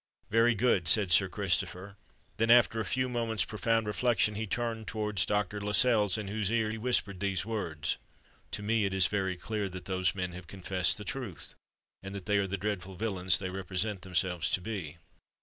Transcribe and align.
"Very 0.31 0.55
good," 0.55 0.87
said 0.87 1.11
Sir 1.11 1.29
Christopher: 1.29 1.95
then, 2.37 2.49
after 2.49 2.79
a 2.79 2.85
few 2.85 3.07
moments' 3.07 3.45
profound 3.45 3.85
reflection, 3.85 4.33
he 4.33 4.47
turned 4.47 4.87
towards 4.87 5.27
Dr. 5.27 5.61
Lascelles, 5.61 6.17
in 6.17 6.27
whose 6.27 6.49
ear 6.51 6.71
he 6.71 6.77
whispered 6.79 7.19
these 7.19 7.45
words, 7.45 7.97
"To 8.53 8.63
me 8.63 8.85
it 8.85 8.95
is 8.95 9.05
very 9.05 9.37
clear 9.37 9.69
that 9.69 9.85
those 9.85 10.15
men 10.15 10.31
have 10.31 10.47
confessed 10.47 10.97
the 10.97 11.05
truth, 11.05 11.53
and 12.01 12.15
that 12.15 12.25
they 12.25 12.39
are 12.39 12.47
the 12.47 12.57
dreadful 12.57 12.95
villains 12.95 13.37
they 13.37 13.51
represent 13.51 14.01
themselves 14.01 14.49
to 14.49 14.59
be. 14.59 14.97